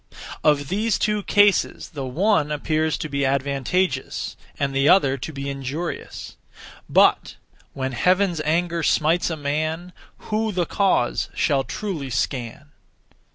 Of 0.43 0.69
these 0.69 0.97
two 0.97 1.21
cases 1.21 1.89
the 1.89 2.07
one 2.07 2.51
appears 2.51 2.97
to 2.97 3.07
be 3.07 3.23
advantageous, 3.23 4.35
and 4.57 4.75
the 4.75 4.89
other 4.89 5.15
to 5.19 5.31
be 5.31 5.47
injurious. 5.47 6.37
But 6.89 7.35
When 7.73 7.91
Heaven's 7.91 8.41
anger 8.43 8.81
smites 8.81 9.29
a 9.29 9.37
man, 9.37 9.93
Who 10.31 10.51
the 10.51 10.65
cause 10.65 11.29
shall 11.35 11.63
truly 11.63 12.09
scan? 12.09 12.71